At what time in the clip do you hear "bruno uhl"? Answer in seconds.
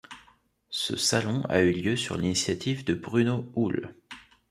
2.95-3.93